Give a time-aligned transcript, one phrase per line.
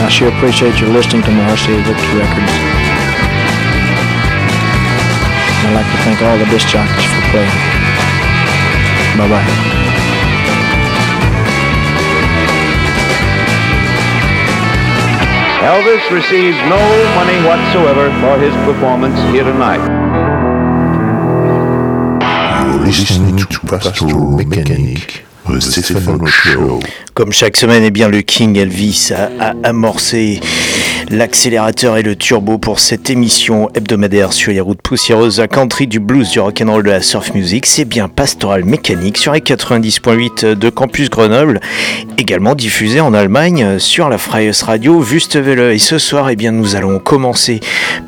[0.00, 2.52] I sure appreciate your listening to my RCA Victor records.
[5.62, 7.52] I'd like to thank all the disc jockeys for playing.
[9.18, 9.80] Bye-bye.
[15.60, 16.80] Elvis received no
[17.14, 19.84] money whatsoever for his performance here tonight.
[22.64, 26.80] You're listening to Pastoral Mechanic, the Stephen Show.
[27.14, 30.40] Comme chaque semaine, eh bien, le King Elvis a, a amorcé
[31.10, 36.30] l'accélérateur et le turbo pour cette émission hebdomadaire sur les routes poussiéreuses country du blues,
[36.30, 37.66] du rock'n'roll, de la surf music.
[37.66, 41.60] C'est bien Pastoral Mécanique sur les 90.8 de Campus Grenoble,
[42.16, 45.72] également diffusé en Allemagne sur la Freies Radio Wüstewelle.
[45.74, 47.58] Et ce soir, eh bien, nous allons commencer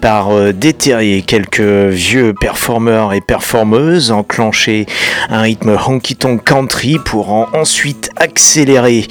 [0.00, 4.86] par euh, déterrer quelques vieux performeurs et performeuses, enclencher
[5.28, 9.08] un rythme honky-tonk country pour en ensuite accélérer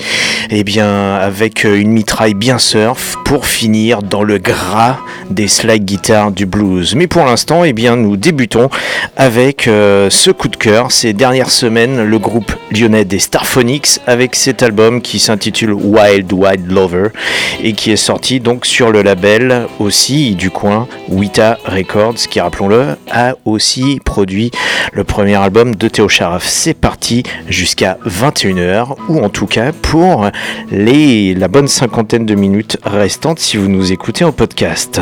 [0.49, 4.97] eh bien, avec une mitraille bien surf pour finir dans le gras
[5.29, 6.95] des slide guitares du blues.
[6.95, 8.69] Mais pour l'instant, eh bien, nous débutons
[9.17, 10.91] avec euh, ce coup de cœur.
[10.91, 16.71] Ces dernières semaines, le groupe lyonnais des Starphonics avec cet album qui s'intitule Wild Wild
[16.71, 17.09] Lover
[17.63, 22.95] et qui est sorti donc sur le label aussi du coin Wita Records qui, rappelons-le,
[23.09, 24.51] a aussi produit
[24.93, 26.45] le premier album de Théo Charaf.
[26.47, 30.29] C'est parti jusqu'à 21h ou en tout cas pour
[30.71, 34.99] les, la bonne cinquantaine de minutes restantes si vous nous écoutez en podcast.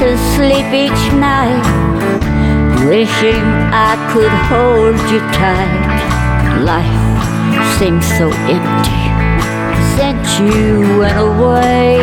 [0.00, 1.60] To sleep each night,
[2.88, 6.00] wishing I could hold you tight.
[6.64, 7.04] Life
[7.76, 9.02] seems so empty
[9.96, 11.98] since you went away.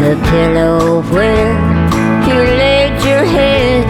[0.00, 1.52] The pillow where
[2.26, 3.84] you laid your head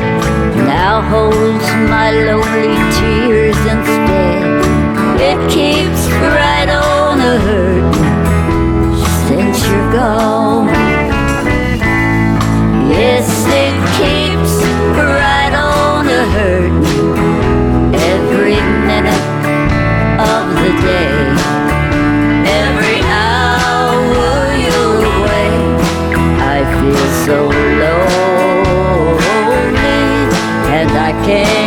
[0.66, 4.64] now holds my lonely tears instead.
[5.30, 8.21] It keeps right on a hurt
[9.72, 10.68] you're gone.
[12.92, 14.54] Yes, it keeps
[14.94, 16.84] right on a hurt
[18.12, 19.26] every minute
[20.32, 21.14] of the day.
[22.60, 24.30] Every hour
[24.64, 25.50] you're away,
[26.54, 27.38] I feel so
[27.80, 28.12] lonely,
[30.78, 31.61] and I can't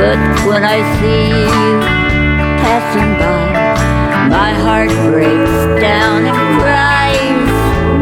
[0.00, 0.16] But
[0.48, 1.80] when I see you
[2.64, 7.52] passing by, my heart breaks down and cries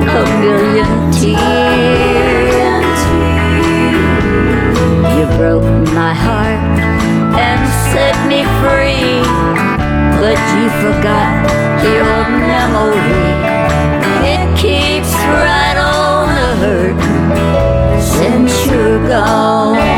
[0.07, 3.01] a million tears.
[5.17, 6.63] You broke my heart
[7.35, 7.61] and
[7.91, 9.19] set me free,
[10.23, 11.35] but you forgot
[11.83, 13.27] your memory.
[14.35, 15.13] It keeps
[15.43, 17.01] right on a hurt
[18.01, 19.98] since you're gone.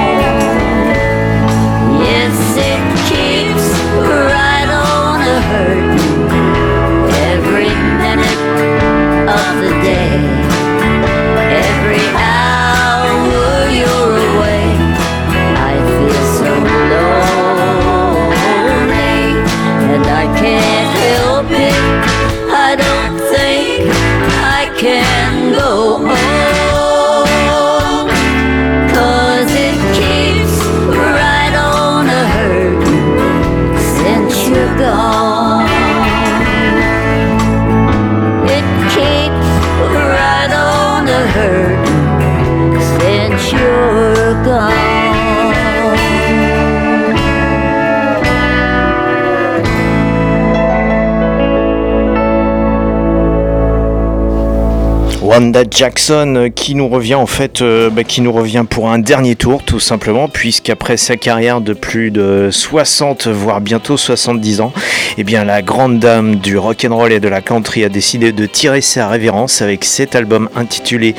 [55.31, 58.99] Wanda Jackson euh, qui nous revient en fait, euh, bah, qui nous revient pour un
[58.99, 64.72] dernier tour tout simplement, puisqu'après sa carrière de plus de 60 voire bientôt 70 ans,
[65.19, 68.32] eh bien la grande dame du rock and roll et de la country a décidé
[68.32, 71.15] de tirer sa révérence avec cet album intitulé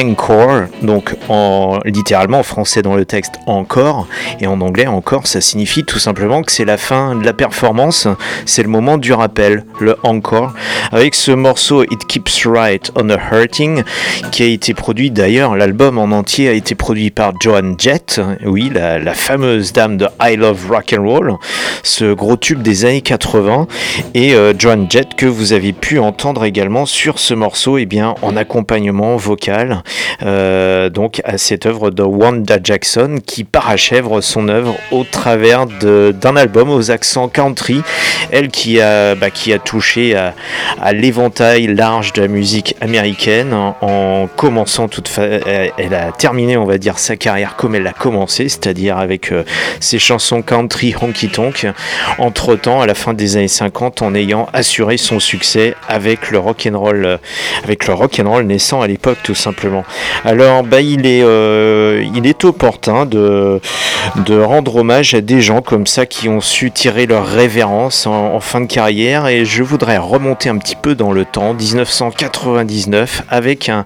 [0.00, 4.08] Encore, donc en littéralement en français dans le texte encore
[4.40, 8.08] et en anglais encore, ça signifie tout simplement que c'est la fin de la performance,
[8.44, 10.52] c'est le moment du rappel, le encore,
[10.90, 13.18] avec ce morceau It Keeps Right on a
[13.52, 18.72] Qui a été produit d'ailleurs, l'album en entier a été produit par Joan Jett, oui,
[18.72, 21.34] la, fameuse dame de I Love Rock and Roll,
[21.82, 23.66] ce gros tube des années 80,
[24.14, 28.14] et euh, Joan Jett que vous avez pu entendre également sur ce morceau, et bien
[28.22, 29.82] en accompagnement vocal,
[30.22, 36.36] euh, donc à cette œuvre de Wanda Jackson qui parachèvre son œuvre au travers d'un
[36.36, 37.82] album aux accents country,
[38.30, 43.76] elle qui a, bah, qui a touché à l'éventail large de la musique américaine en,
[43.80, 45.22] en commençant toute fa-
[45.76, 49.44] elle, a terminé on va dire sa carrière comme elle l'a commencé c'est-à-dire avec euh,
[49.80, 51.66] ses chansons country honky tonk.
[52.18, 56.38] Entre temps à la fin des années 50 en ayant assuré son succès avec le
[56.38, 57.16] rock and roll euh,
[57.64, 59.84] avec le rock naissant à l'époque tout simplement.
[60.24, 63.60] Alors bah il est euh, il est opportun de
[64.16, 68.34] de rendre hommage à des gens comme ça qui ont su tirer leur révérence en,
[68.34, 69.26] en fin de carrière.
[69.28, 73.84] Et je voudrais remonter un petit peu dans le temps 1999 avec un,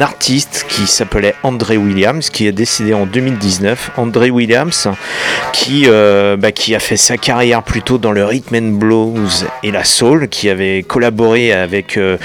[0.00, 4.88] artiste qui s'appelait André Williams qui est décédé en 2019 André Williams
[5.52, 9.70] qui, euh, bah, qui a fait sa carrière plutôt dans le rhythm and blues et
[9.70, 12.18] la soul qui avait collaboré avec euh,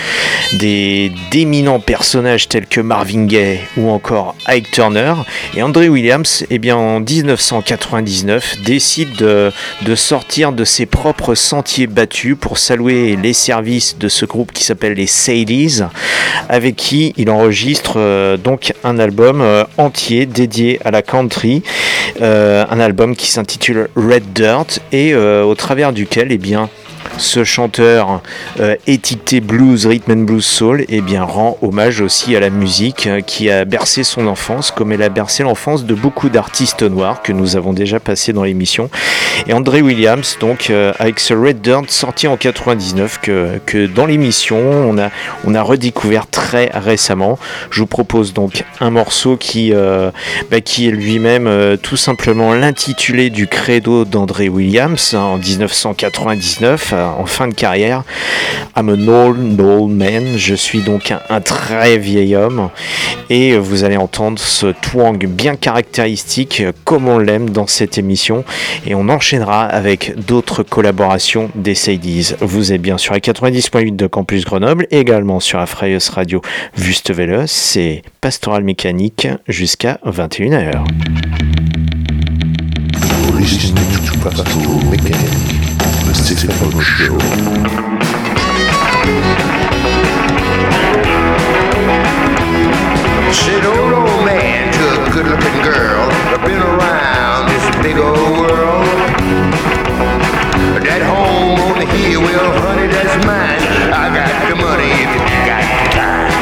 [0.60, 5.14] d'éminents personnages tels que Marvin Gaye ou encore Ike Turner.
[5.56, 9.52] Et André Williams eh bien en 1999 décide de,
[9.84, 14.64] de sortir de ses propres sentiers battus pour saluer les services de ce groupe qui
[14.64, 15.82] s'appelle les Sadies
[16.56, 21.64] avec qui il enregistre euh, donc un album euh, entier dédié à la country
[22.22, 26.70] euh, un album qui s'intitule Red Dirt et au travers duquel eh bien
[27.18, 28.22] ce chanteur
[28.60, 33.08] euh, étiqueté blues, rhythm and blues soul, eh bien rend hommage aussi à la musique
[33.08, 37.22] euh, qui a bercé son enfance, comme elle a bercé l'enfance de beaucoup d'artistes noirs
[37.22, 38.90] que nous avons déjà passé dans l'émission.
[39.48, 44.06] Et André Williams, donc euh, avec ce Red Dirt sorti en 99 que, que dans
[44.06, 45.10] l'émission on a,
[45.46, 47.38] on a redécouvert très récemment.
[47.72, 49.74] Je vous propose donc un morceau qui,
[50.52, 57.26] bah, qui est lui-même tout simplement l'intitulé du credo d'André Williams hein, en 1999 en
[57.26, 58.04] fin de carrière.
[58.78, 60.38] I'm an old, old man.
[60.38, 62.70] Je suis donc un, très vieil homme.
[63.30, 68.44] Et vous allez entendre ce twang bien caractéristique, comme on l'aime dans cette émission.
[68.86, 72.34] Et on enchaînera avec d'autres collaborations des Sadies.
[72.42, 76.42] Vous êtes bien sur la 90.8 de Campus Grenoble, également sur la Freies Radio
[76.78, 77.46] Wüstewelle.
[77.48, 80.84] C'est Pastoral Mécanique jusqu'à 21h.
[86.36, 87.18] Stefano Show.
[93.32, 98.18] Said old old man to a good looking girl, I've been around this big old
[98.36, 98.84] world.
[100.84, 103.64] That home on the hill, well, honey, that's mine.
[103.96, 106.36] I got the money if you got the time.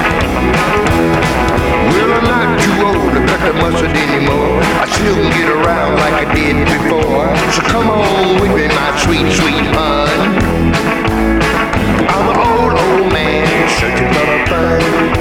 [1.94, 4.58] Well, I'm not too old to cut the mustard anymore.
[4.82, 5.53] I still can get
[6.14, 7.28] I did before.
[7.54, 10.10] So come on with me, my sweet, sweet hun.
[12.08, 15.13] I'm an old, old man searching for a fun.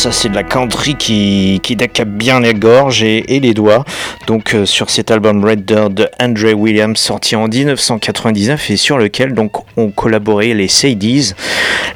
[0.00, 3.84] Ça c'est de la country qui, qui décape bien les gorges et, les doigts.
[4.26, 8.96] Donc euh, sur cet album Red Dirt de Andre Williams sorti en 1999 et sur
[8.96, 11.34] lequel donc ont collaboré les Sadies.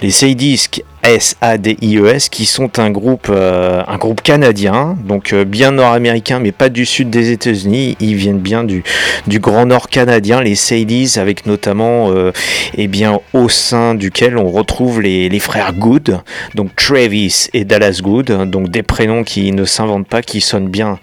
[0.02, 0.68] Les Sadies
[1.04, 6.70] S-A-D-I-E-S, qui sont un groupe, euh, un groupe canadien, donc euh, bien nord-américain, mais pas
[6.70, 7.96] du sud des États-Unis.
[8.00, 8.82] Ils viennent bien du,
[9.28, 12.32] grand nord canadien, les Sadies, avec notamment, euh,
[12.78, 16.20] eh bien, au sein duquel on retrouve les, frères Good,
[16.54, 20.98] donc Travis et Dallas Good, donc des prénoms qui ne s'inventent pas, qui sonnent bien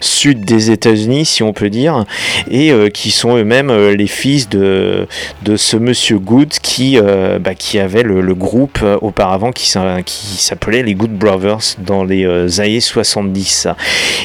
[0.00, 2.04] sud des États-Unis, si on peut dire,
[2.50, 5.06] et qui sont eux-mêmes les fils de,
[5.42, 11.12] de ce monsieur Good qui, bah, qui avait le groupe auparavant qui, s'appelait les Good
[11.12, 13.68] Brothers dans les euh, années 70.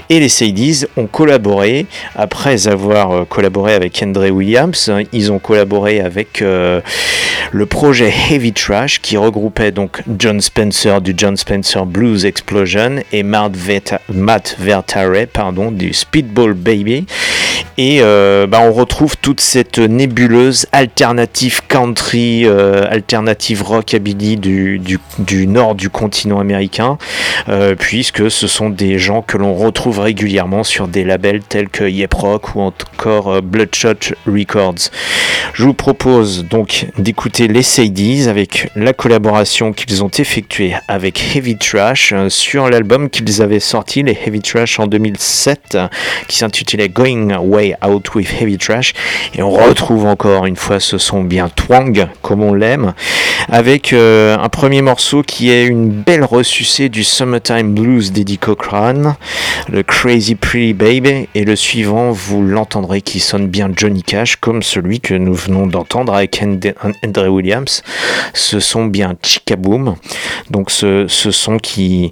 [0.10, 1.86] Et les Sadies ont collaboré,
[2.16, 6.82] après avoir euh, collaboré avec Andre Williams, ils ont collaboré avec euh,
[7.52, 13.24] le projet Heavy Trash qui regroupait donc John Spencer du John Spencer Blues Explosion et
[13.24, 13.56] Matt,
[14.60, 15.10] Vertare
[15.72, 17.06] du Speedball Baby.
[17.82, 25.76] Et bah, on retrouve toute cette nébuleuse alternative country, alternative rockabilly du, du, du nord
[25.76, 26.98] du continent américain,
[27.48, 31.84] euh, puisque ce sont des gens que l'on retrouve régulièrement sur des labels tels que
[31.84, 34.90] Yep Rock ou encore euh, Bloodshot Records.
[35.54, 41.58] Je vous propose donc d'écouter les Sadies avec la collaboration qu'ils ont effectuée avec Heavy
[41.58, 45.78] Trash euh, sur l'album qu'ils avaient sorti, les Heavy Trash en 2007,
[46.28, 48.94] qui s'intitulait Going Away Out with Heavy Trash.
[49.36, 52.94] Et on retrouve encore une fois ce son bien twang, comme on l'aime,
[53.50, 59.16] avec euh, un premier morceau qui est une belle ressucée du Summertime Blues d'Eddie Cochran,
[59.70, 64.64] le Crazy Pretty Baby, et le suivant, vous l'entendrez, qui sonne bien Johnny Cash, comme
[64.64, 66.42] celui que nous venons d'entendre avec
[67.04, 67.84] Andrew Williams.
[68.34, 69.96] Ce son bien Chicaboom,
[70.50, 72.12] donc ce, ce son qui,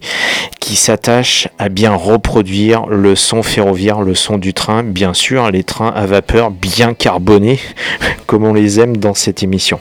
[0.60, 5.64] qui s'attache à bien reproduire le son ferroviaire, le son du train, bien sûr, les
[5.64, 7.60] trains à vapeur bien carbonés,
[8.26, 9.80] comme on les aime dans cette émission.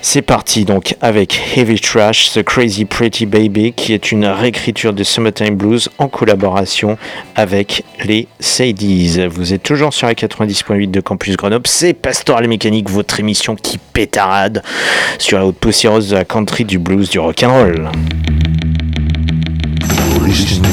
[0.00, 5.04] C'est parti donc avec Heavy Trash, The Crazy Pretty Baby, qui est une réécriture de
[5.04, 6.98] Summertime Blues en collaboration
[7.36, 9.24] avec les Sadies.
[9.28, 13.78] Vous êtes toujours sur la 90.8 de Campus Grenoble, c'est Pastoral Mécanique, votre émission qui
[13.78, 14.62] pétarade
[15.18, 17.88] sur la haute poussiéreuse de la country, du blues, du rock'n'roll.
[20.32, 20.72] listening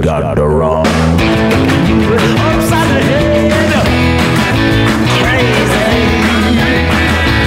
[0.00, 0.86] got the wrong.
[0.86, 3.72] Upside the head.
[5.20, 5.92] Crazy.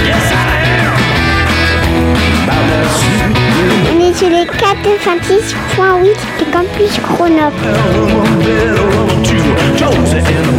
[0.06, 0.34] Yes, I
[0.78, 0.94] am.
[2.44, 7.72] About that sweet little On est sur les 426.8 de Campus Grenoble.
[9.76, 10.54] Josie and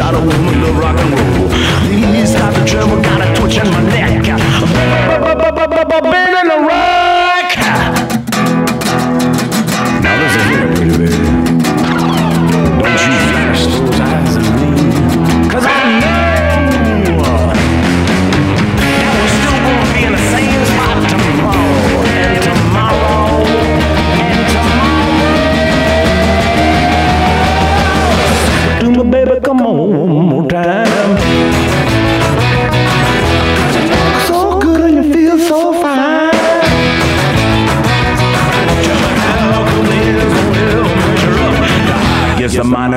[0.00, 1.29] get a woman to rock and roll.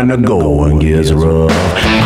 [0.04, 2.03] Gets the mind and the go and gets rough.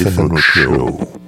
[0.00, 1.27] Infinite Show.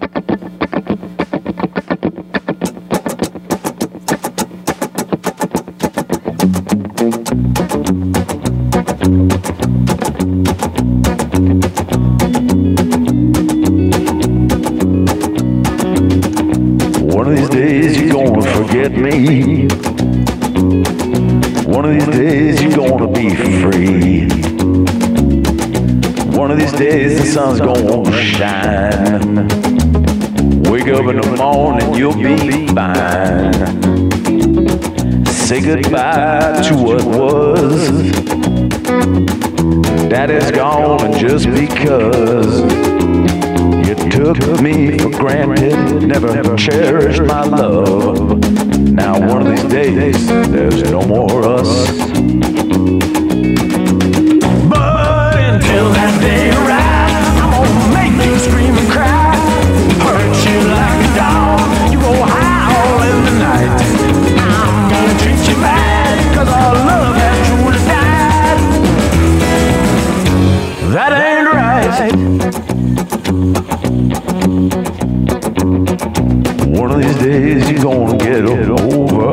[78.46, 79.32] Get over.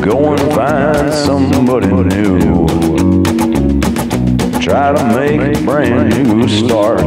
[0.00, 2.66] Go and find somebody new.
[4.60, 7.02] Try to make a brand new start.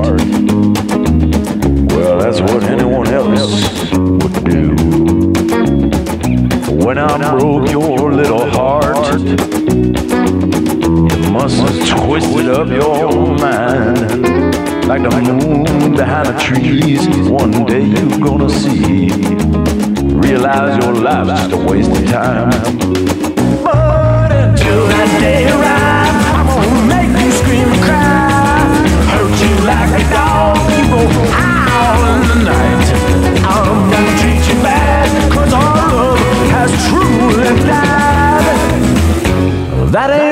[1.92, 4.76] Well, that's what anyone else would do.
[6.86, 9.38] When I broke your little heart, you
[11.32, 14.26] must have twisted up your mind.
[14.88, 19.10] Like the moon behind the trees, one day you're gonna see.
[20.26, 22.50] Realize your life's just a waste of time.
[23.64, 28.74] But until that day arrives, I'm gonna make you scream and cry.
[29.14, 32.88] Hurt you like a dog, you go howl in the night.
[33.46, 36.18] I'm gonna treat you bad, cause our love
[36.58, 38.58] has truly died.
[39.94, 40.25] That ain't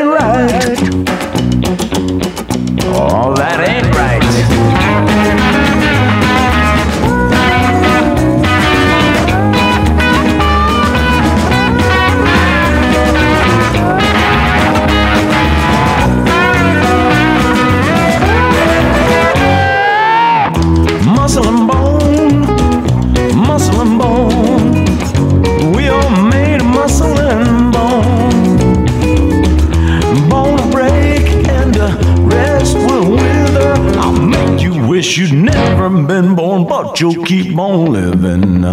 [35.18, 38.64] wish you'd never been born, but you'll keep on living.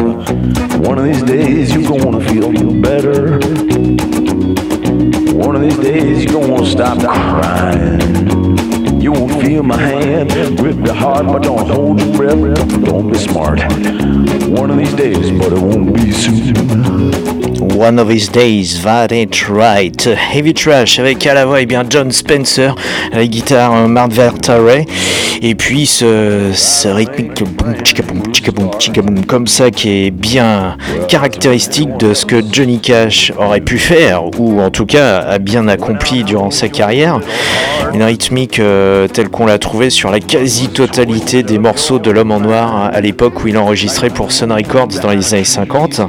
[0.83, 2.50] One of these days you're gonna feel
[2.81, 3.38] better.
[5.37, 8.00] One of these days you're gonna stop crying.
[9.00, 12.85] You won't feel my hand, grip your heart, but don't hold your breath.
[12.85, 13.61] Don't be smart.
[14.48, 17.40] One of these days, but it won't be soon.
[17.81, 20.03] One of these days, that ain't right.
[20.03, 22.74] Heavy Trash avec à la voix eh bien John Spencer,
[23.12, 24.87] la guitare euh, Mark Vertare,
[25.42, 26.53] et puis ce,
[26.87, 27.42] rythmique
[29.26, 30.76] comme ça qui est bien
[31.09, 35.66] caractéristique de ce que Johnny Cash aurait pu faire, ou en tout cas a bien
[35.68, 37.20] accompli durant sa carrière.
[37.94, 42.40] Une rythmique euh, telle qu'on l'a trouvée sur la quasi-totalité des morceaux de l'homme en
[42.40, 46.03] noir hein, à l'époque où il enregistrait pour Sun Records dans les années 50,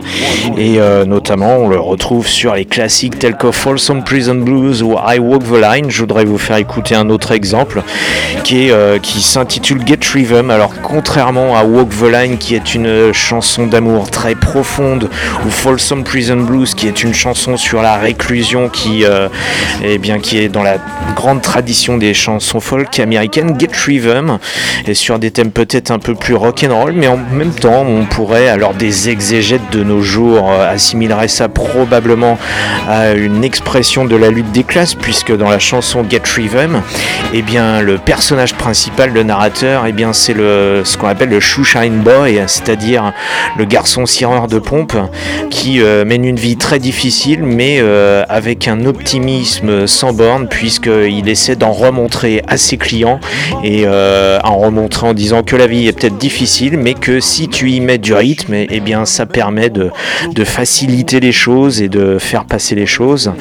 [0.58, 4.96] et euh, notamment on le retrouve sur les classiques tels que Folsom Prison Blues ou
[5.08, 5.90] I Walk the Line.
[5.90, 7.82] Je voudrais vous faire écouter un autre exemple
[8.44, 10.50] qui, est, euh, qui s'intitule Get Rhythm.
[10.50, 15.10] Alors contrairement à Walk the Line qui est une chanson d'amour très profonde
[15.46, 19.28] ou Folsom Prison Blues qui est une chanson sur la réclusion qui, euh,
[19.84, 20.78] eh bien, qui est dans la
[21.16, 24.38] grande tradition des chansons folk américaines, Get Rhythm
[24.88, 28.48] est sur des thèmes peut-être un peu plus rock'n'roll mais en même temps on pourrait
[28.48, 32.38] alors des exégètes de nos jours euh, assimileraient ça probablement
[32.88, 36.82] à une expression de la lutte des classes, puisque dans la chanson Get Rhythm,
[37.34, 41.40] eh bien, le personnage principal, le narrateur, eh bien, c'est le, ce qu'on appelle le
[41.40, 43.14] shoeshine boy, c'est-à-dire
[43.58, 44.96] le garçon cireur de pompe
[45.50, 51.28] qui euh, mène une vie très difficile, mais euh, avec un optimisme sans borne, puisqu'il
[51.30, 53.20] essaie d'en remontrer à ses clients
[53.64, 57.48] et euh, en remontrant en disant que la vie est peut-être difficile, mais que si
[57.48, 59.92] tu y mets du rythme, eh bien, ça permet de,
[60.34, 63.32] de faciliter les choses et de faire passer les choses.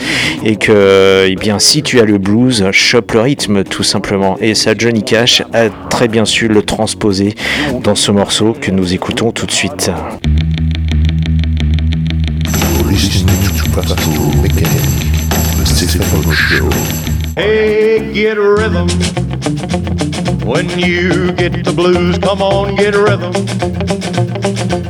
[0.44, 4.37] Et que eh bien si tu as le blues chope le rythme tout simplement.
[4.40, 7.35] Et ça Johnny Cash a très bien su le transposer
[7.83, 9.90] dans ce morceau que nous écoutons tout de suite.
[20.44, 23.33] When you get the blues, come on, get a rhythm.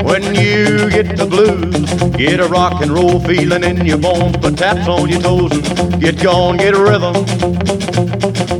[0.04, 4.56] When you get the blues, get a rock and roll feeling in your bones, put
[4.56, 7.14] taps on your toes and get gone, get a rhythm.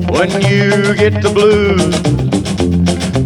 [0.09, 2.20] When you get the blues,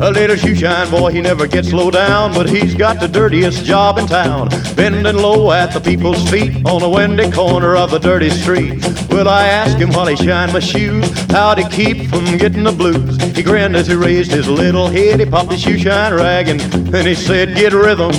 [0.01, 3.99] a little shoeshine boy, he never gets low down, but he's got the dirtiest job
[3.99, 4.49] in town.
[4.75, 8.85] Bending low at the people's feet on a windy corner of a dirty street.
[9.11, 12.73] Well, I asked him while he shined my shoes, how to keep from getting the
[12.73, 13.17] blues?
[13.37, 17.07] He grinned as he raised his little head, he popped his shoeshine rag, and then
[17.07, 18.13] he said, Get rhythm.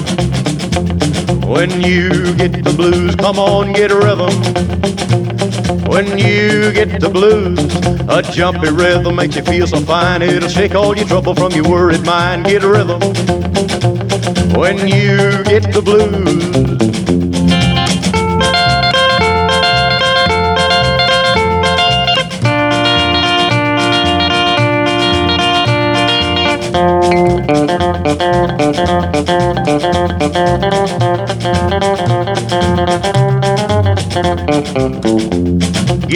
[1.45, 4.33] When you get the blues, come on, get a rhythm.
[5.87, 7.59] When you get the blues,
[8.09, 10.23] a jumpy rhythm makes you feel so fine.
[10.23, 12.45] It'll shake all your trouble from your worried mind.
[12.45, 12.99] Get a rhythm.
[14.59, 17.04] When you get the blues.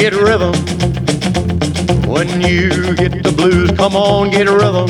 [0.09, 0.53] Get rhythm
[2.07, 4.87] When you get the blues, come on, get a rhythm.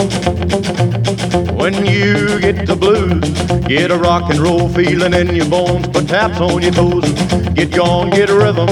[1.57, 3.19] When you get the blues,
[3.67, 7.03] get a rock and roll feeling in your bones, put taps on your toes,
[7.53, 8.69] get gone, get a rhythm.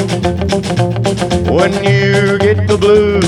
[1.53, 3.27] When you get the blues.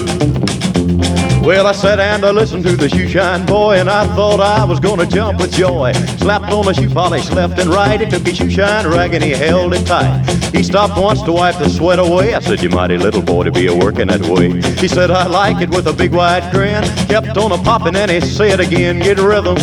[1.46, 4.64] Well, I sat and I listened to the shoe shine boy, and I thought I
[4.64, 5.92] was gonna jump with joy.
[6.20, 8.00] Slapped on the shoe polish left and right.
[8.00, 10.39] He took his shoe shine rag and he held it tight.
[10.52, 12.34] He stopped once to wipe the sweat away.
[12.34, 14.62] I said, You mighty little boy to be a working that way.
[14.80, 16.84] He said, I like it with a big wide grin.
[17.08, 19.58] Kept on a popping and he said again, Get rhythm.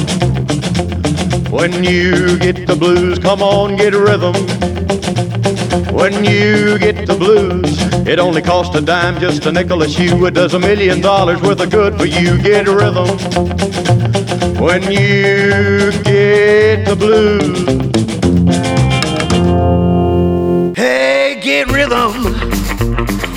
[1.51, 4.35] When you get the blues, come on, get rhythm.
[5.94, 10.27] When you get the blues, it only costs a dime, just a nickel a shoe.
[10.27, 12.40] It does a million dollars worth of good for you.
[12.42, 13.09] Get rhythm.
[14.61, 18.06] When you get the blues.
[21.47, 22.25] Get rhythm.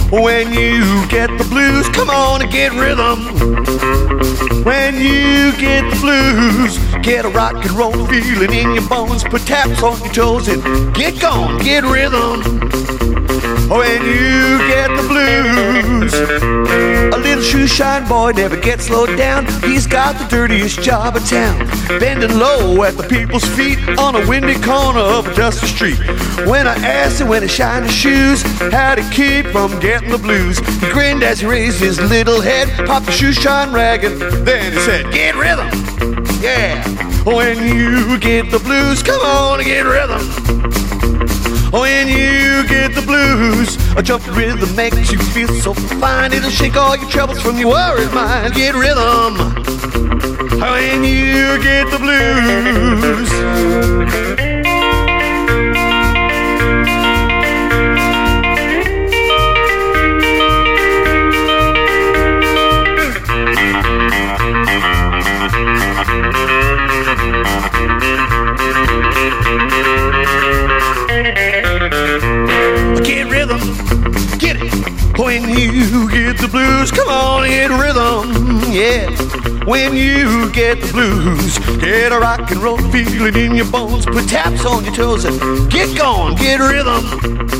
[0.10, 3.19] When you get the blues, come on and get rhythm.
[4.63, 9.43] When you get the blues, get a rock and roll feeling in your bones, put
[9.43, 10.63] taps on your toes and
[10.95, 13.18] get gone, get rhythm.
[13.32, 16.13] Oh, when you get the blues,
[17.13, 19.46] a little shoe shine boy never gets slowed down.
[19.62, 21.60] He's got the dirtiest job in town,
[22.00, 26.00] bending low at the people's feet on a windy corner of a dusty street.
[26.48, 30.18] When I asked him when he shined his shoes, how to keep from getting the
[30.18, 34.20] blues, he grinned as he raised his little head, popped the shoe shine rag, and
[34.46, 35.70] then he said, "Get rhythm,
[36.42, 36.84] yeah."
[37.28, 41.38] Oh, when you get the blues, come on and get rhythm.
[41.71, 46.34] When you get the blues, a jumping rhythm makes you feel so fine.
[46.34, 48.55] It'll shake all your troubles from your worried mind.
[48.55, 49.38] Get rhythm.
[50.60, 53.29] When you get the blues.
[75.19, 79.10] When you get the blues, come on, get rhythm, yeah.
[79.65, 84.29] When you get the blues, get a rock and roll feeling in your bones, put
[84.29, 87.59] taps on your toes and get going, get rhythm.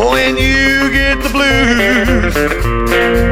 [0.00, 2.34] When you get the blues.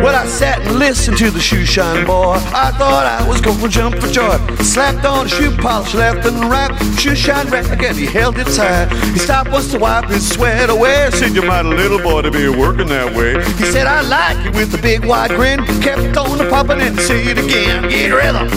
[0.04, 2.35] Well, I sat and listened to the shoe shine boy.
[2.52, 4.37] I thought I was gonna jump for joy.
[4.62, 6.70] Slapped on the shoe polish left and right.
[6.98, 8.92] Shoe shine rag and he held it tight.
[9.14, 11.09] He stopped once to wipe his sweat away.
[11.12, 13.42] Said, You mighty little boy to be working that way.
[13.54, 15.64] He said, I like it with a big wide grin.
[15.81, 17.88] Kept on the popping and say it again.
[17.88, 18.48] Get rhythm.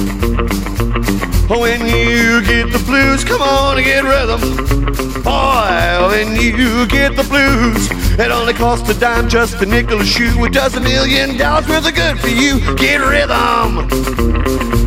[1.47, 5.11] When you get the blues, come on and get rhythm.
[5.24, 10.06] Boy, when you get the blues, it only costs a dime, just a nickel a
[10.06, 10.44] shoe.
[10.46, 12.60] It does a million dollars worth of good for you.
[12.76, 13.88] Get rhythm.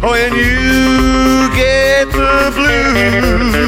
[0.02, 3.64] Oh, when you get the blues.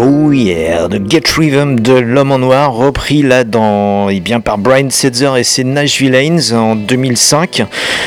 [0.00, 4.56] Oh yeah, The Get Rhythm de l'homme en noir, repris là dans, eh bien, par
[4.56, 7.64] Brian Setzer et ses Nashville Lanes en 2005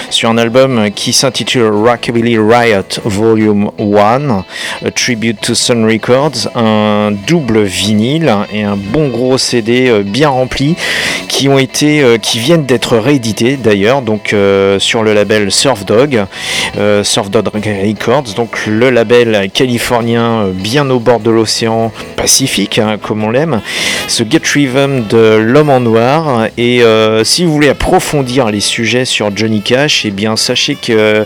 [0.09, 4.45] sur un album qui s'intitule Rockabilly Riot Volume 1,
[4.85, 10.29] a tribute to Sun Records, un double vinyle et un bon gros CD euh, bien
[10.29, 10.77] rempli
[11.27, 15.83] qui ont été, euh, qui viennent d'être réédités d'ailleurs, donc euh, sur le label Surf
[15.85, 16.25] Dog,
[17.03, 21.80] Surf Dog Records, donc le label californien bien au bord de l'océan
[22.15, 23.61] Pacifique, hein, comme on l'aime,
[24.07, 26.47] ce Get Rhythm de l'homme en noir.
[26.57, 31.25] Et euh, si vous voulez approfondir les sujets sur Johnny Cash, eh bien sachez que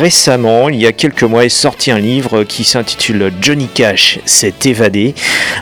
[0.00, 4.54] récemment, il y a quelques mois, est sorti un livre qui s'intitule Johnny Cash s'est
[4.64, 5.14] évadé,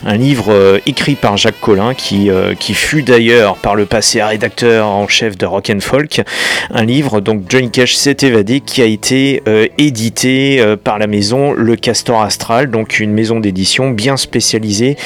[0.07, 4.23] un livre euh, écrit par Jacques Collin qui, euh, qui fut d'ailleurs par le passé
[4.23, 6.23] rédacteur en chef de Rock and Folk,
[6.71, 9.43] un livre donc Johnny Cash s'est évadé qui a été
[9.79, 14.97] édité par la maison Le Castor Astral, donc une maison d'édition bien spécialisée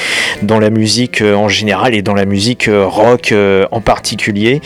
[0.41, 4.61] dans la musique euh, en général et dans la musique euh, rock euh, en particulier.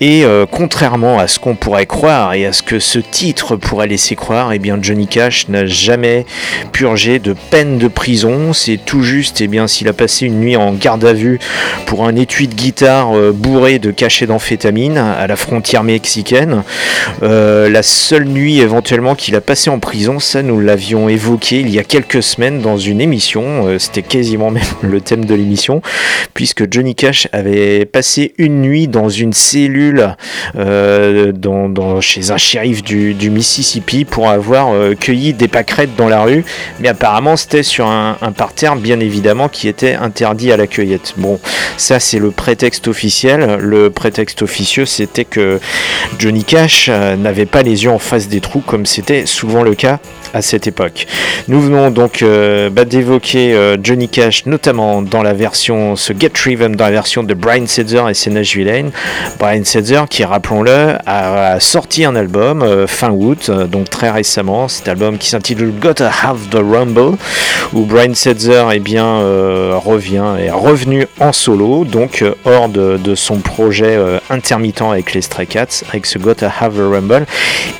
[0.00, 4.16] Et contrairement à ce qu'on pourrait croire et à ce que ce titre pourrait laisser
[4.16, 6.26] croire, eh bien Johnny Cash n'a jamais
[6.72, 8.52] purgé de peine de prison.
[8.52, 11.38] C'est tout juste, eh bien s'il a passé une nuit en garde à vue
[11.86, 16.62] pour un étui de guitare bourré de cachets d'amphétamine à la frontière mexicaine.
[17.22, 21.78] La seule nuit éventuellement qu'il a passé en prison, ça nous l'avions évoqué il y
[21.78, 23.78] a quelques semaines dans une émission.
[23.84, 25.82] C'était quasiment même le thème de l'émission,
[26.32, 30.16] puisque Johnny Cash avait passé une nuit dans une cellule
[30.56, 36.22] euh, dans, chez un shérif du, Mississippi pour avoir euh, cueilli des pâquerettes dans la
[36.22, 36.44] rue,
[36.78, 41.14] mais apparemment c'était sur un, parterre bien évidemment qui était interdit à la cueillette.
[41.16, 41.40] Bon,
[41.76, 43.58] ça c'est le prétexte officiel.
[43.60, 45.58] Le prétexte officieux c'était que
[46.18, 49.74] Johnny Cash euh, n'avait pas les yeux en face des trous comme c'était souvent le
[49.74, 49.98] cas
[50.32, 51.06] à cette époque.
[51.48, 52.24] Nous venons donc
[52.72, 57.34] bah, d'évoquer Johnny Cash, notamment dans la version, ce Get Driven, dans la version de
[57.34, 58.90] Brian Setzer et Senna Villain.
[59.38, 64.68] Brian Setzer, qui rappelons-le, a, sorti un album euh, fin août, euh, donc très récemment,
[64.68, 67.16] cet album qui s'intitule Gotta Have the Rumble,
[67.72, 73.14] où Brian Setzer eh bien, euh, revient, est revenu en solo, donc euh, hors de,
[73.14, 77.26] son projet euh, intermittent avec les Stray Cats, avec ce Gotta Have a Rumble,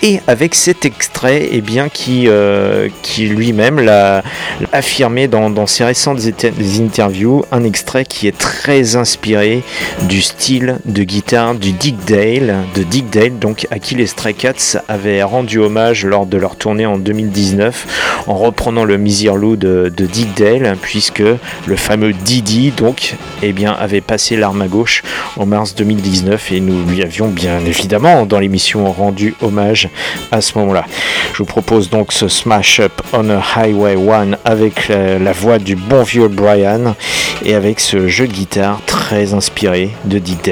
[0.02, 4.22] et avec cet extrait eh bien, qui, euh, qui lui-même l'a
[4.72, 6.20] affirmé dans, dans ses récentes
[6.78, 9.64] interviews, un extrait qui est très inspiré
[10.08, 14.34] du style de guitare du Dick Dale, de Dick Dale, donc à qui les Stray
[14.34, 19.92] Cats avaient rendu hommage lors de leur tournée en 2019 en reprenant le Miserlou de,
[19.94, 21.24] de Dick Dale, puisque
[21.66, 25.02] le fameux Didi donc eh bien, avait passé l'arme à gauche
[25.37, 29.88] en mars 2019 et nous lui avions bien évidemment dans l'émission rendu hommage
[30.30, 30.84] à ce moment-là.
[31.32, 35.58] Je vous propose donc ce Smash Up on a Highway 1 avec la, la voix
[35.64, 36.94] du bon vieux Brian
[37.44, 40.42] et avec ce jeu de guitare très inspiré de Dick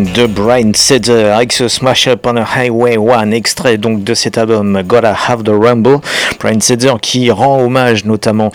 [0.00, 4.38] De Brian Setzer avec ce Smash Up on a Highway 1, extrait donc de cet
[4.38, 5.98] album Gotta Have the Rumble.
[6.38, 8.50] Brian Setzer qui rend hommage notamment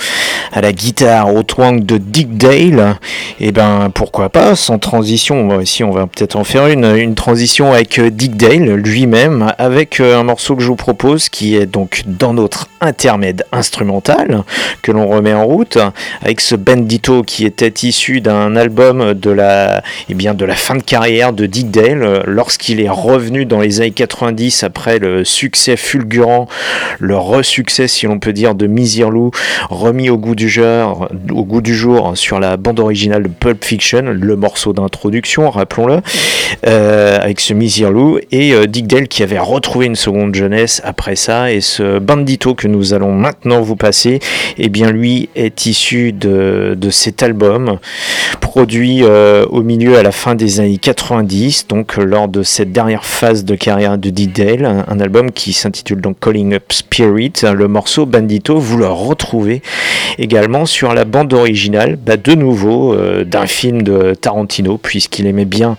[0.51, 2.95] à la guitare, au twang de Dick Dale.
[3.39, 7.73] Et ben pourquoi pas, sans transition, ici on va peut-être en faire une, une transition
[7.73, 12.33] avec Dick Dale lui-même, avec un morceau que je vous propose qui est donc dans
[12.33, 14.43] notre intermède instrumental
[14.81, 15.77] que l'on remet en route,
[16.21, 20.75] avec ce Bandito qui était issu d'un album de la, eh bien, de la fin
[20.75, 25.23] de carrière de Dick Dale, euh, lorsqu'il est revenu dans les années 90 après le
[25.23, 26.47] succès fulgurant,
[26.99, 29.31] le re-succès si l'on peut dire de Lou,
[29.69, 33.63] remis au goût du jour, au goût du jour sur la bande originale de Pulp
[33.63, 35.99] Fiction, le morceau d'introduction, rappelons-le,
[36.65, 37.53] euh, avec ce
[37.89, 41.99] Lou et euh, Dick Dale qui avait retrouvé une seconde jeunesse après ça, et ce
[41.99, 44.19] Bandito que nous allons maintenant vous passer,
[44.57, 47.79] eh bien lui est issu de, de cet album
[48.39, 51.24] produit au milieu à la fin des années 90,
[51.67, 56.19] donc lors de cette dernière phase de carrière de D-Dale, un, album qui s'intitule donc
[56.19, 57.33] Calling Up Spirit.
[57.53, 59.61] Le morceau Bandito, vous le retrouvez
[60.19, 65.45] également sur la bande originale, bah, de nouveau euh, d'un film de Tarantino, puisqu'il aimait
[65.45, 65.77] bien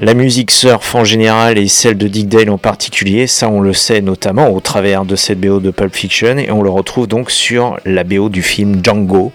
[0.00, 3.26] la musique surf en général et celle de Dick Dale en particulier.
[3.26, 6.62] Ça, on le sait notamment au travers de cette BO de Pulp Fiction, et on
[6.62, 9.32] le retrouve donc sur la BO du film Django.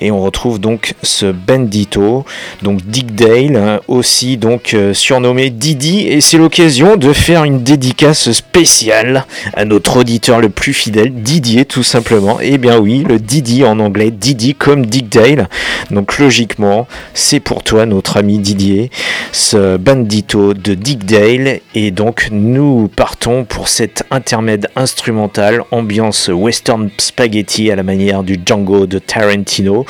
[0.00, 2.24] Et on retrouve donc ce Bandito,
[2.62, 7.62] donc Dick Dale, hein, aussi donc euh, surnommé Didi, et c'est l'occasion de faire une
[7.62, 12.40] dédicace spéciale à notre auditeur le plus fidèle, Didier tout simplement.
[12.40, 15.48] Et eh bien oui, le Didi en anglais, Didi comme Dick Dale.
[15.90, 18.90] Donc logiquement, c'est pour toi notre ami Didier,
[19.30, 21.60] ce Bandito de Dick Dale.
[21.74, 28.40] Et donc nous partons pour cet intermède instrumental, ambiance western spaghetti à la manière du
[28.44, 29.84] Django de Tarantino.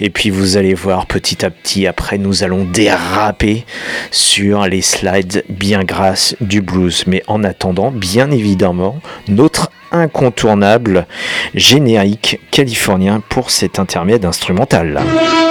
[0.00, 3.64] Et puis vous allez voir petit à petit, après nous allons déraper
[4.10, 7.04] sur les slides bien grasses du blues.
[7.06, 11.06] Mais en attendant, bien évidemment, notre incontournable
[11.54, 15.00] générique californien pour cet intermède instrumental.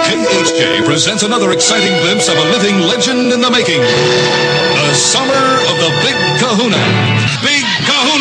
[0.03, 3.81] KHJ presents another exciting glimpse of a living legend in the making.
[3.81, 5.91] The summer of the
[6.39, 8.20] Kahuna!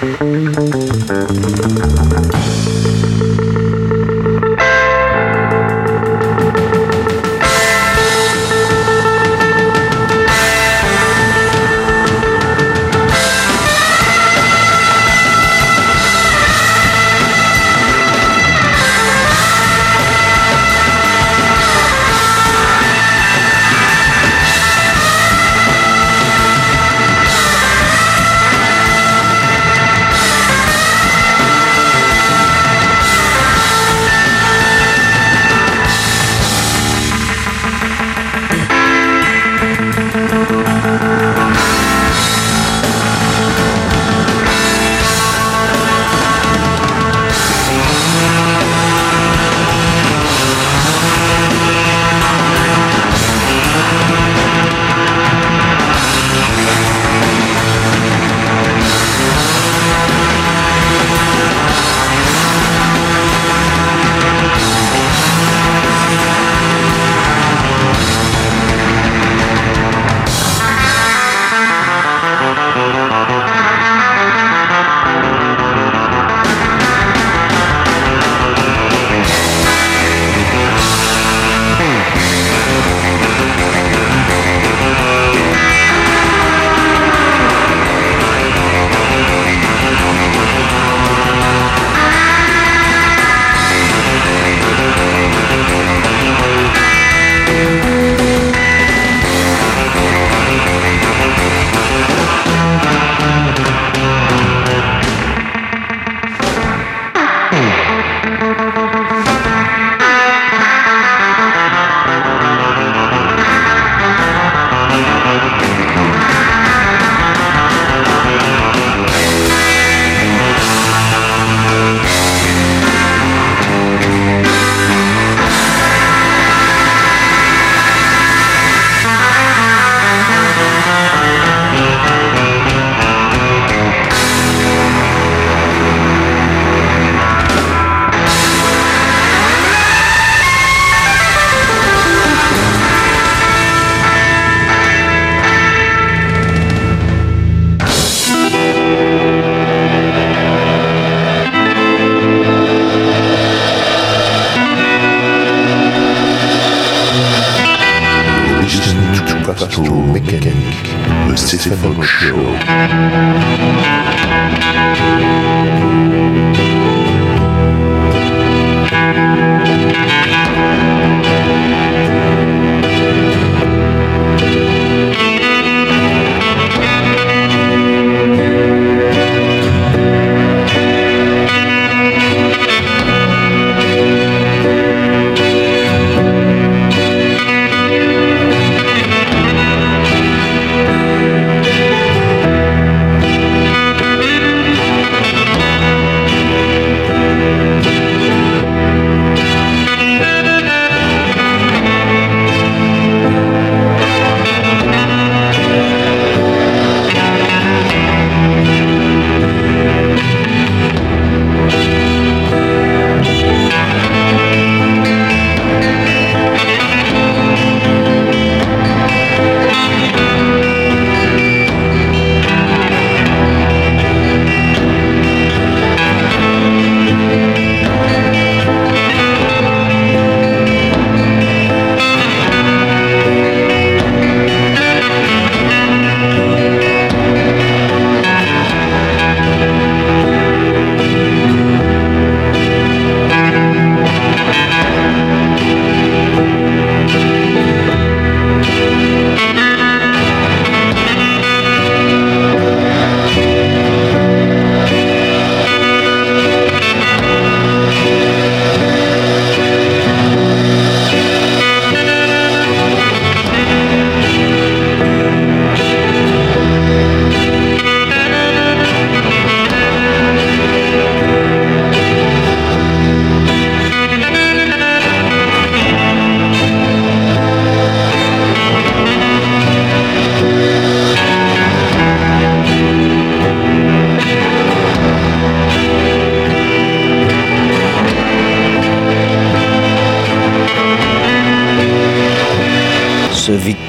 [0.00, 0.20] Thank
[3.06, 3.11] you.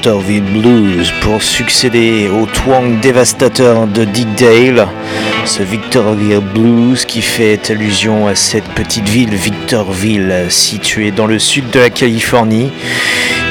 [0.04, 4.86] Victorville Blues pour succéder au twang dévastateur de Dick Dale
[5.46, 11.70] ce Victorville Blues qui fait allusion à cette petite ville, Victorville, située dans le sud
[11.70, 12.72] de la Californie.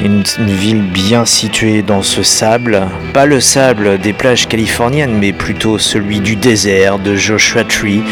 [0.03, 5.79] Une, ville bien située dans ce sable, pas le sable des plages californiennes, mais plutôt
[5.79, 8.03] celui du désert de Joshua Tree,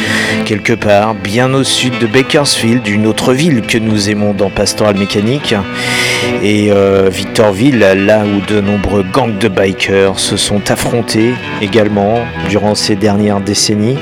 [0.45, 4.97] quelque part bien au sud de Bakersfield, une autre ville que nous aimons dans Pastoral
[4.97, 5.55] Mécanique.
[6.43, 12.74] Et euh, Victorville, là où de nombreux gangs de bikers se sont affrontés également durant
[12.74, 13.99] ces dernières décennies.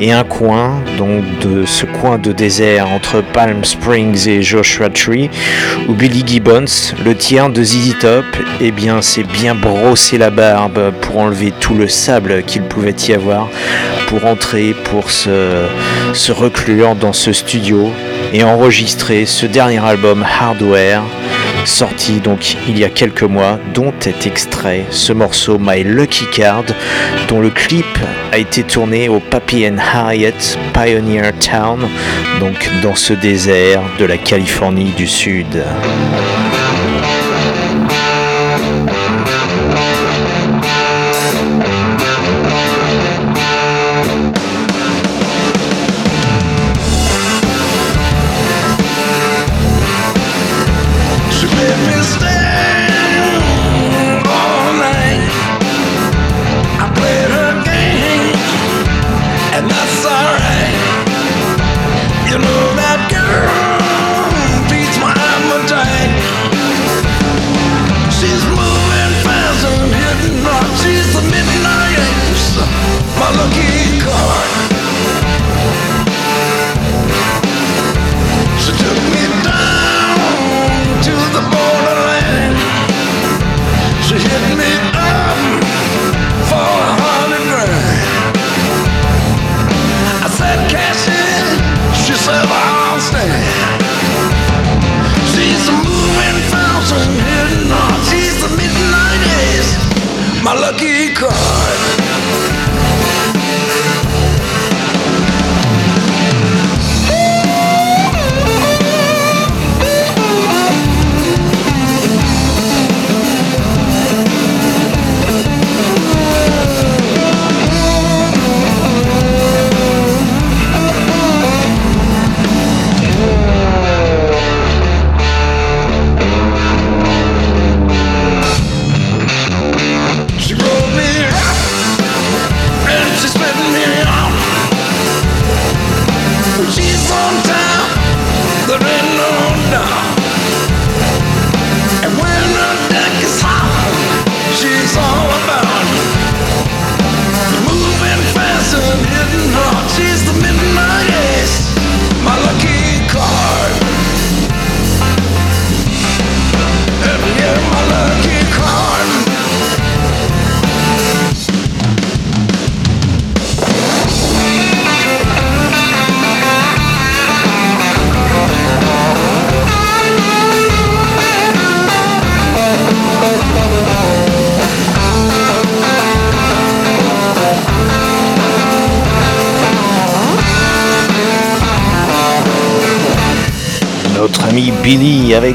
[0.00, 5.28] Et un coin, donc de ce coin de désert entre Palm Springs et Joshua Tree,
[5.88, 8.24] où Billy Gibbons, le tiers de ZZ Top,
[8.60, 13.12] eh bien s'est bien brossé la barbe pour enlever tout le sable qu'il pouvait y
[13.12, 13.48] avoir,
[14.08, 15.66] pour entrer, pour se,
[16.14, 17.90] se reclure dans ce studio
[18.32, 21.02] et enregistrer ce dernier album Hardware
[21.66, 26.64] sorti donc il y a quelques mois, dont est extrait ce morceau My Lucky Card,
[27.28, 27.98] dont le clip
[28.32, 30.34] a été tourné au Papi and Harriet
[30.72, 31.88] Pioneer Town,
[32.40, 35.62] donc dans ce désert de la Californie du Sud.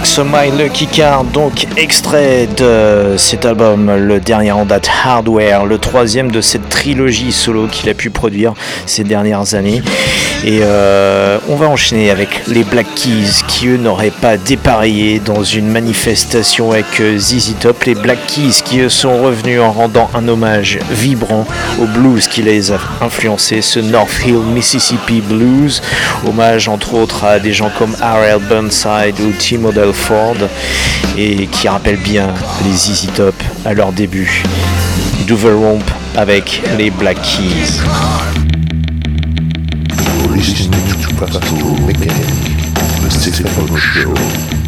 [0.02, 5.78] Avec My Lucky Card, donc extrait de cet album, le dernier en date Hardware, le
[5.78, 8.54] troisième de cette trilogie solo qu'il a pu produire
[8.86, 9.82] ces dernières années.
[10.43, 15.43] Et euh, on va enchaîner avec les Black Keys qui eux n'auraient pas dépareillé dans
[15.43, 17.84] une manifestation avec euh, ZZ Top.
[17.84, 21.45] Les Black Keys qui eux sont revenus en rendant un hommage vibrant
[21.82, 25.82] au blues qui les a influencés, ce North Hill Mississippi Blues.
[26.26, 28.39] Hommage entre autres à des gens comme R.L.
[28.47, 29.58] Burnside ou T.
[29.58, 30.38] Model Ford
[31.18, 32.34] et qui rappelle bien
[32.64, 33.36] les ZZ Top
[33.66, 34.43] à leur début.
[35.30, 35.84] Romp
[36.16, 37.82] avec les Black Keys.
[40.42, 40.72] Listening
[41.04, 42.26] to Pastoral Mechanic,
[43.04, 44.61] the Stefano Show.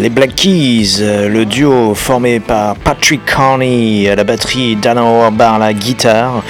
[0.00, 5.56] Les Black Keys, euh, le duo formé par Patrick Carney à la batterie, Dana Auerbach
[5.56, 6.42] à la guitare.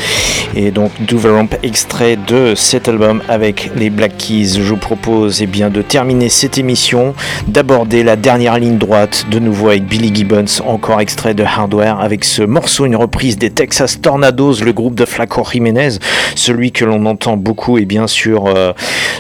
[0.55, 0.91] Et donc
[1.25, 4.55] Ramp extrait de cet album avec les Black Keys.
[4.55, 7.15] Je vous propose eh bien, de terminer cette émission,
[7.47, 12.25] d'aborder la dernière ligne droite, de nouveau avec Billy Gibbons, encore extrait de Hardware, avec
[12.25, 15.99] ce morceau, une reprise des Texas Tornadoes, le groupe de Flaco Jiménez,
[16.35, 18.73] celui que l'on entend beaucoup et bien sûr euh,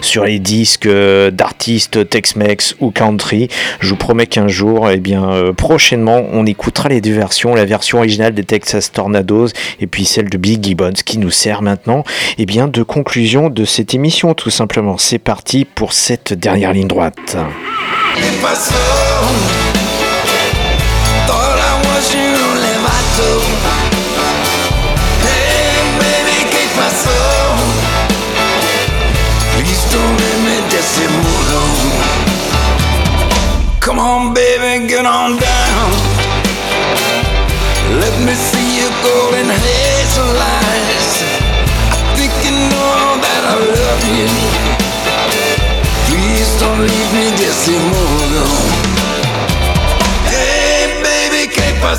[0.03, 3.49] sur les disques euh, d'artistes Tex-Mex ou country.
[3.81, 7.65] Je vous promets qu'un jour, eh bien euh, prochainement, on écoutera les deux versions, la
[7.65, 9.49] version originale des Texas Tornadoes
[9.81, 12.05] et puis celle de Billy Gibbons qui nous sert maintenant
[12.39, 14.99] eh bien, de conclusion de cette émission tout simplement.
[14.99, 17.37] C'est parti pour cette dernière ligne droite.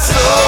[0.09, 0.40] Baby,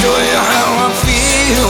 [0.00, 1.68] show you how I feel.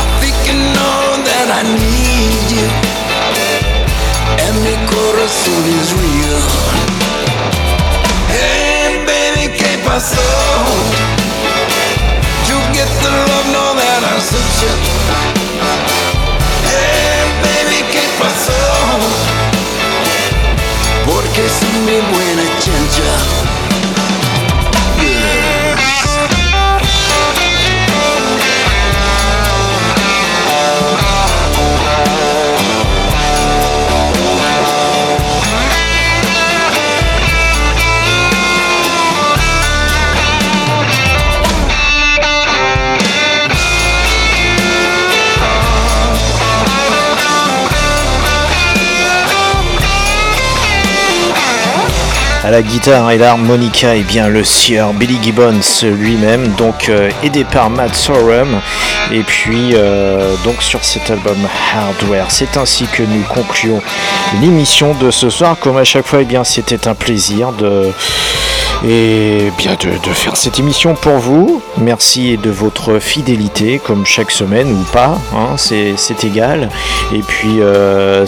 [0.00, 2.68] I think you know that I need you.
[4.44, 6.42] And mi corazón is real.
[8.34, 10.28] Hey, baby, ¿qué pasó?
[12.48, 14.74] You get the love, know that I sent you.
[16.70, 18.60] Hey, baby, ¿qué pasó?
[21.06, 23.53] porque soy mi buena chancha.
[52.44, 57.42] À la guitare et l'harmonica, et bien le sieur Billy Gibbons lui-même, donc euh, aidé
[57.42, 58.60] par Matt Sorum,
[59.10, 61.38] et puis euh, donc sur cet album
[61.74, 62.26] Hardware.
[62.28, 63.80] C'est ainsi que nous concluons
[64.42, 65.56] l'émission de ce soir.
[65.58, 67.90] Comme à chaque fois, et eh bien c'était un plaisir de
[68.86, 71.62] et bien de, faire cette émission pour vous.
[71.78, 76.68] Merci de votre fidélité, comme chaque semaine ou pas, hein, c'est égal.
[77.12, 78.26] Et puis euh,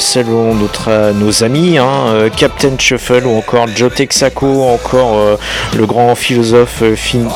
[0.59, 5.37] notre, nos amis, hein, euh, Captain Shuffle ou encore Joe Texaco, encore euh,
[5.77, 6.83] le grand philosophe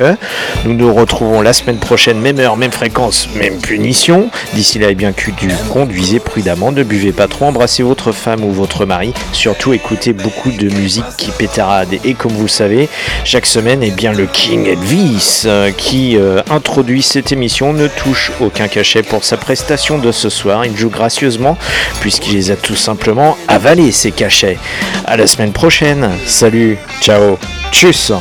[0.65, 4.29] Nous nous retrouvons la semaine prochaine, même heure, même fréquence, même punition.
[4.53, 8.11] D'ici là, et eh bien que du conduisez prudemment, ne buvez pas trop, embrassez votre
[8.11, 9.13] femme ou votre mari.
[9.31, 11.93] Surtout, écoutez beaucoup de musique qui pétarade.
[12.03, 12.89] Et comme vous le savez,
[13.23, 17.87] chaque semaine, et eh bien le King Elvis euh, qui euh, introduit cette émission ne
[17.87, 20.65] touche aucun cachet pour sa prestation de ce soir.
[20.65, 21.57] Il joue gracieusement
[22.01, 24.57] puisqu'il les a tout simplement avalés ses cachets.
[25.05, 26.09] À la semaine prochaine.
[26.25, 27.37] Salut, ciao,
[27.71, 28.11] tchuss.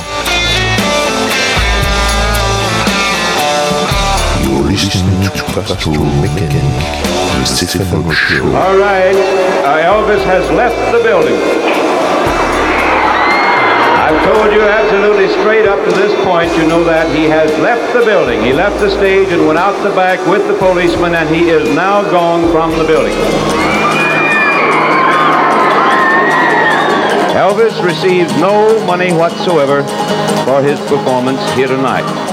[8.54, 9.16] All right,
[9.84, 11.36] Elvis has left the building.
[14.02, 17.92] I've told you absolutely straight up to this point, you know that he has left
[17.92, 18.42] the building.
[18.42, 21.68] He left the stage and went out the back with the policeman, and he is
[21.74, 23.71] now gone from the building.
[27.32, 29.82] Elvis receives no money whatsoever
[30.44, 32.31] for his performance here tonight.